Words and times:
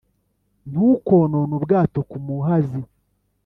ntukonone 0.69 1.53
ubwato 1.59 1.99
ku 2.09 2.17
muhazi 2.25 2.81